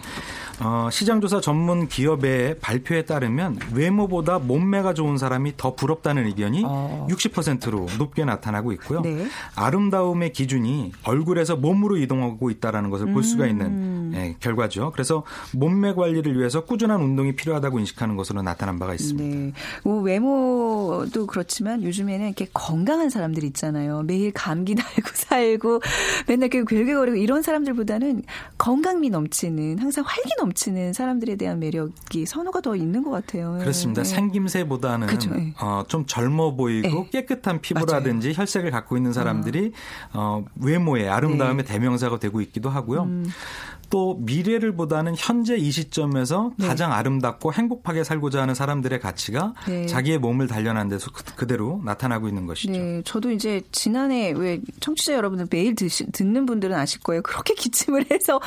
[0.62, 7.08] 어, 시장조사 전문 기업의 발표에 따르면 외모보다 몸매가 좋은 사람이 더 부럽다는 의견이 어.
[7.10, 9.02] 60%로 높게 나타나고 있고요.
[9.02, 9.28] 네.
[9.56, 13.50] 아름다움의 기준이 얼굴에서 몸으로 이동하고 있다는 것을 볼 수가 음.
[13.50, 14.91] 있는 예, 결과죠.
[14.94, 19.38] 그래서 몸매 관리를 위해서 꾸준한 운동이 필요하다고 인식하는 것으로 나타난 바가 있습니다.
[19.38, 19.54] 네.
[19.84, 24.04] 뭐 외모도 그렇 지만 요즘에는 이렇게 건강한 사람들 있잖아요.
[24.04, 25.82] 매일 감기 달고 살고
[26.28, 28.24] 맨날 그 괴괴거리고 이런 사람들보다는
[28.58, 33.58] 건강미 넘치는 항상 활기 넘치는 사람들에 대한 매력이 선호가 더 있는 것 같아요.
[33.60, 34.04] 그렇습니다.
[34.04, 34.10] 네.
[34.10, 35.54] 생김새보다는 그죠, 네.
[35.60, 37.10] 어, 좀 젊어 보이고 네.
[37.12, 39.72] 깨끗한 피부라든지 혈색을 갖고 있는 사람들이
[40.14, 41.74] 어, 외모의 아름다움의 네.
[41.74, 43.04] 대명사가 되고 있기도 하고요.
[43.04, 43.26] 음.
[43.96, 46.68] 또 미래를 보다는 현재 이 시점에서 네.
[46.68, 49.86] 가장 아름답고 행복하게 살고자 하는 사람들의 가치가 네.
[49.86, 52.74] 자기의 몸을 단련한 데서 그- 그대로 나타나고 있는 것이죠.
[52.74, 57.22] 네, 저도 이제 지난해 왜 청취자 여러분들 매일 드시, 듣는 분들은 아실 거예요.
[57.22, 58.42] 그렇게 기침을 해서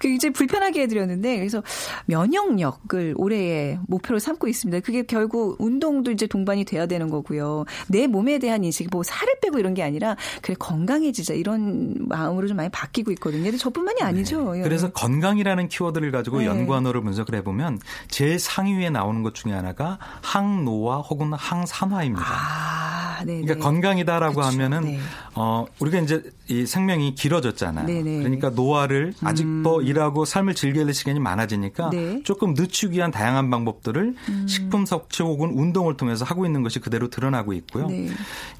[0.00, 1.62] 그 이제 불편하게 해드렸는데 그래서
[2.06, 4.80] 면역력을 올해의 목표로 삼고 있습니다.
[4.80, 7.66] 그게 결국 운동도 이제 동반이 돼야 되는 거고요.
[7.88, 12.56] 내 몸에 대한 인식, 뭐 살을 빼고 이런 게 아니라 그래 건강해지자 이런 마음으로 좀
[12.56, 13.42] 많이 바뀌고 있거든요.
[13.42, 14.56] 근데 저뿐만이 아니죠.
[14.56, 14.62] 예.
[14.62, 16.46] 그래서 건강이라는 키워드를 가지고 네.
[16.46, 22.24] 연관어를 분석을 해보면 제일 상위에 나오는 것 중에 하나가 항노화 혹은 항산화입니다.
[22.24, 23.60] 아, 네, 그러니까 네.
[23.60, 25.00] 건강이다라고 그쵸, 하면은 네.
[25.34, 27.86] 어 우리가 이제 이 생명이 길어졌잖아요.
[27.86, 28.18] 네네.
[28.18, 28.22] 음.
[28.22, 31.98] 그러니까 노화를 아직 더 일하고 삶을 즐겨야 될 시간이 많아지니까 네.
[31.98, 32.24] 음.
[32.24, 34.14] 조금 늦추기 위한 다양한 방법들을
[34.46, 37.86] 식품 섭취 혹은 운동을 통해서 하고 있는 것이 그대로 드러나고 있고요.
[37.86, 38.08] 네.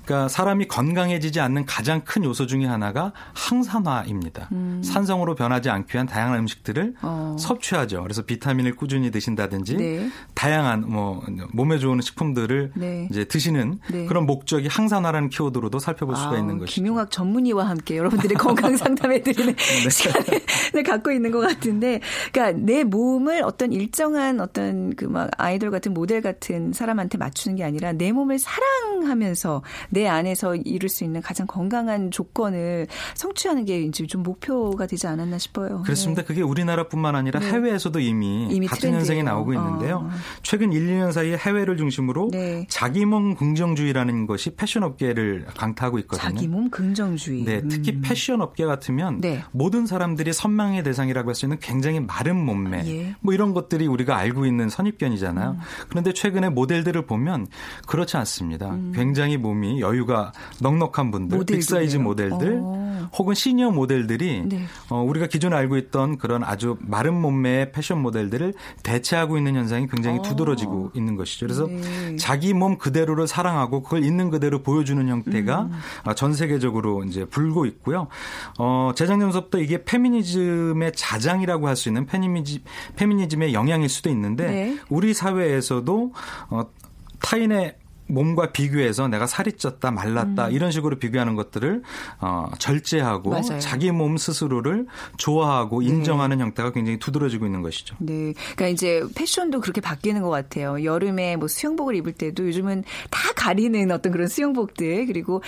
[0.04, 4.48] 그러니까 사람이 건강해지지 않는 가장 큰 요소 중에 하나가 항산화입니다.
[4.82, 6.94] 산성으로 변하지 않기 위한 다양한 음식들을 음.
[7.02, 7.36] 어.
[7.38, 8.02] 섭취하죠.
[8.02, 10.10] 그래서 비타민을 꾸준히 드신다든지 네.
[10.34, 13.08] 다양한 뭐 몸에 좋은 식품들을 네.
[13.10, 14.06] 이제 드시는 네.
[14.06, 16.74] 그런 목적이 항산화라는 키워드로도 살펴볼 수가 아우, 있는 것이죠.
[16.74, 19.88] 김용학 전문의와 함께 여러분들의 건강 상담해 드리는 네.
[19.90, 22.00] 시간을 갖고 있는 것 같은데,
[22.32, 27.62] 그러니까 내 몸을 어떤 일정한 어떤 그 막 아이돌 같은 모델 같은 사람한테 맞추는 게
[27.62, 34.04] 아니라 내 몸을 사랑하면서 내 안에서 이룰 수 있는 가장 건강한 조건을 성취하는 게 이제
[34.06, 35.82] 좀 목표가 되지 않았나 싶어요.
[35.82, 36.22] 그렇습니다.
[36.24, 37.48] 그게 우리나라뿐만 아니라 네.
[37.48, 38.92] 해외에서도 이미, 이미 같은.
[38.92, 40.08] 현상이 나오고 있는데요.
[40.10, 40.10] 어.
[40.42, 42.66] 최근 1, 2년 사이에 해외를 중심으로 네.
[42.68, 46.22] 자기 몸 긍정주의라는 것이 패션 업계를 강타하고 있거든요.
[46.22, 47.44] 자기 몸 긍정주의.
[47.44, 48.02] 네, 특히 음.
[48.04, 49.42] 패션 업계 같으면 네.
[49.52, 53.14] 모든 사람들이 선망의 대상이라고 할 수 있는 굉장히 마른 몸매, 예.
[53.20, 55.50] 뭐 이런 것들이 우리가 알고 있는 선입견이잖아요.
[55.50, 55.58] 음.
[55.88, 57.48] 그런데 최근에 모델들을 보면
[57.86, 58.76] 그렇지 않습니다.
[58.94, 61.38] 굉장히 몸이 여유가 넉넉한 분들, 음.
[61.38, 61.96] 모델도 big size?
[61.96, 63.08] 모델들, 어.
[63.18, 64.64] 혹은 시니어 모델들이 네.
[64.90, 70.18] 어, 우리가 기존에 알고 있던 그런 아주 마른 몸매의 패션 모델들을 대체하고 있는 현상이 굉장히
[70.20, 70.22] 어.
[70.22, 71.46] 두드러지고 있는 것이죠.
[71.46, 72.16] 그래서 네.
[72.16, 75.72] 자기 몸 그대로를 사랑하고 그걸 있는 그대로 보여주는 형태가 음.
[76.04, 78.08] 어, 전 세계적으로 이제 불고 있고요.
[78.58, 82.62] 어, 재작년부터 이게 페미니즘의 자장이라고 할 수 있는 페미니즘,
[82.96, 84.78] 페미니즘의 영향일 수도 있는데 네.
[84.88, 86.12] 우리 사회에서도
[86.50, 86.62] 어,
[87.20, 91.82] 타인의 몸과 비교해서 내가 살이 쪘다 말랐다 이런 식으로 비교하는 것들을
[92.20, 93.40] 어, 절제하고 음.
[93.40, 93.60] 맞아요.
[93.60, 94.86] 자기 몸 스스로를
[95.16, 97.96] 좋아하고 인정하는 형태가 굉장히 두드러지고 있는 것이죠.
[97.98, 98.34] 네.
[98.54, 100.84] 그러니까 이제 패션도 그렇게 바뀌는 것 같아요.
[100.84, 105.42] 여름에 뭐 수영복을 입을 때도 요즘은 다 가리는 어떤 그런 수영복들 그리고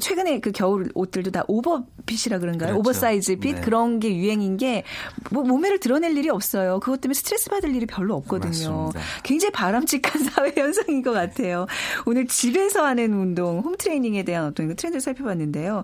[0.00, 2.72] 최근에 그 겨울 옷들도 다 오버핏이라 그런가요?
[2.72, 2.78] 그렇죠.
[2.78, 3.60] oversize fit 네.
[3.60, 4.84] 그런 게 유행인 게
[5.30, 6.80] 뭐 몸매를 드러낼 일이 없어요.
[6.80, 8.48] 그것 때문에 스트레스 받을 일이 별로 없거든요.
[8.48, 9.00] 맞습니다.
[9.22, 11.66] 굉장히 바람직한 사회 현상인 것 같아요.
[12.12, 15.82] 오늘 집에서 하는 운동, 홈 트레이닝에 대한 어떤 그 트렌드를 살펴봤는데요.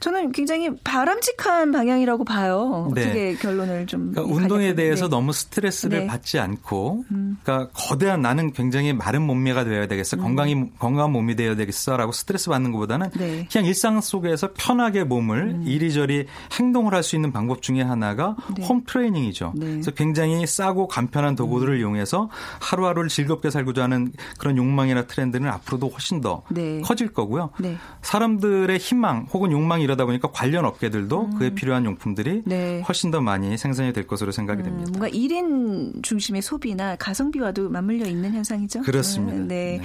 [0.00, 2.90] 저는 굉장히 바람직한 방향이라고 봐요.
[2.94, 3.02] 네.
[3.02, 4.12] 어떻게 결론을 좀.
[4.12, 4.74] 그러니까 운동에?
[4.74, 5.10] 대해서 네.
[5.10, 6.06] 너무 스트레스를 네.
[6.06, 12.12] 받지 않고, 그러니까 거대한 나는 굉장히 마른 몸매가 되어야 되겠어, 건강이 건강한 몸이 되어야 되겠어라고
[12.12, 13.48] 스트레스 받는 것보다는 네.
[13.50, 16.26] 그냥 일상 속에서 편하게 몸을 이리저리
[16.58, 18.62] 행동을 할 수 있는 방법 중에 하나가 네.
[18.66, 19.54] 홈 트레이닝이죠.
[19.56, 19.66] 네.
[19.66, 22.28] 그래서 굉장히 싸고 간편한 도구들을 이용해서
[22.60, 26.80] 하루하루를 즐겁게 살고자 하는 그런 욕망이나 트렌드는 앞으로도 훨씬 더 네.
[26.82, 27.50] 커질 거고요.
[27.58, 27.76] 네.
[28.02, 32.42] 사람들의 희망 혹은 욕망이 이러다 보니까 관련 업계들도 그에 필요한 용품들이 음.
[32.46, 32.80] 네.
[32.82, 34.90] 훨씬 더 많이 생산이 될 것으로 생각이 음, 됩니다.
[34.90, 38.82] 뭔가 1인 중심의 소비나 가성비와도 맞물려 있는 현상이죠.
[38.82, 39.36] 그렇습니다.
[39.36, 39.78] 음, 네.
[39.78, 39.82] 네.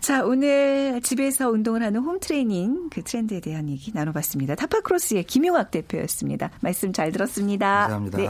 [0.00, 4.54] 자, 오늘 집에서 운동을 하는 홈 트레이닝 그 트렌드에 대한 얘기 나눠봤습니다.
[4.54, 6.50] 타파크로스의 김용학 대표였습니다.
[6.60, 7.88] 말씀 잘 들었습니다.
[7.88, 8.18] 감사합니다.
[8.18, 8.28] 네.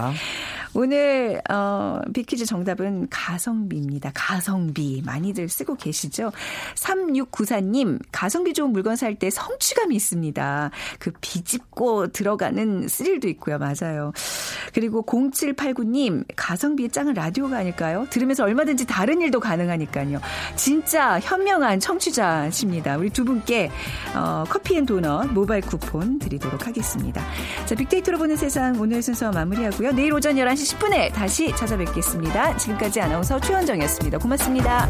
[0.75, 4.13] 오늘 어, 비퀴즈 정답은 가성비입니다.
[4.15, 6.33] 가성비 많이들 쓰고 계시죠?
[6.89, 10.71] 3694님 가성비 좋은 물건 살 때 성취감이 있습니다.
[10.99, 13.59] 그 비집고 들어가는 스릴도 있고요.
[13.59, 14.13] 맞아요.
[14.73, 18.07] 그리고 0789님 가성비의 짱은 라디오가 아닐까요?
[18.11, 20.21] 들으면서 얼마든지 다른 일도 가능하니까요.
[20.57, 22.97] 진짜 현명한 청취자십니다.
[22.97, 23.71] 우리 두 분께
[24.15, 27.23] 어, 커피 and 도넛 모바일 쿠폰 드리도록 하겠습니다.
[27.67, 29.93] 자, 빅데이터로 보는 세상 오늘 순서 마무리하고요.
[29.93, 32.57] 내일 오전 11시 10분에 다시 찾아뵙겠습니다.
[32.57, 34.19] 지금까지 아나운서 최현정이었습니다.
[34.19, 34.89] 고맙습니다.